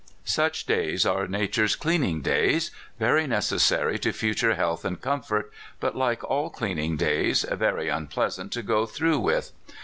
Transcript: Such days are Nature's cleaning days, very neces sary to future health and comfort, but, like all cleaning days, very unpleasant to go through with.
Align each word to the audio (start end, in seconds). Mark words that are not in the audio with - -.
Such 0.25 0.65
days 0.65 1.05
are 1.05 1.27
Nature's 1.27 1.75
cleaning 1.75 2.21
days, 2.21 2.71
very 2.97 3.27
neces 3.27 3.59
sary 3.59 3.99
to 3.99 4.11
future 4.11 4.55
health 4.55 4.83
and 4.83 4.99
comfort, 4.99 5.51
but, 5.79 5.95
like 5.95 6.23
all 6.23 6.49
cleaning 6.49 6.97
days, 6.97 7.43
very 7.43 7.87
unpleasant 7.87 8.51
to 8.53 8.63
go 8.63 8.87
through 8.87 9.19
with. 9.19 9.51